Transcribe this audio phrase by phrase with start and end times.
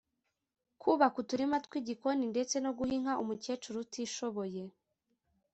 [0.81, 4.63] kubaka uturima tw’igikoni ndetse no guha inka umukecuru utishoboye